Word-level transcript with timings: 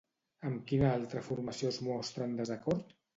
Amb 0.49 0.61
quina 0.71 0.87
altra 0.91 1.21
formació 1.27 1.73
es 1.73 1.77
mostra 1.89 2.27
en 2.31 2.33
desacord? 2.41 2.97